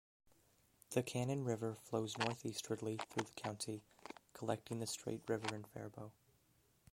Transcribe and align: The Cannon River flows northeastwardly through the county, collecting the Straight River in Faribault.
The 0.89 1.03
Cannon 1.03 1.43
River 1.43 1.75
flows 1.83 2.17
northeastwardly 2.17 2.97
through 3.11 3.25
the 3.27 3.39
county, 3.39 3.83
collecting 4.33 4.79
the 4.79 4.87
Straight 4.87 5.21
River 5.29 5.53
in 5.53 5.63
Faribault. 5.63 6.11